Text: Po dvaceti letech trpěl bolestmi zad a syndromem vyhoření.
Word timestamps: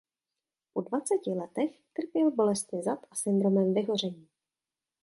Po 0.73 0.81
dvaceti 0.81 1.29
letech 1.29 1.79
trpěl 1.93 2.31
bolestmi 2.31 2.83
zad 2.83 2.99
a 3.11 3.15
syndromem 3.15 3.73
vyhoření. 3.73 4.27